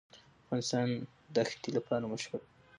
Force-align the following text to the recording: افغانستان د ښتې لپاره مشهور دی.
افغانستان 0.43 0.87
د 1.33 1.35
ښتې 1.49 1.69
لپاره 1.77 2.05
مشهور 2.13 2.41
دی. 2.45 2.49